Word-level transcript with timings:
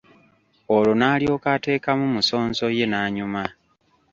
Olwo 0.75 0.93
n'alyoka 0.99 1.47
ateekamu 1.55 2.05
musonso 2.15 2.65
ye 2.77 2.85
n'anyuma. 2.89 3.43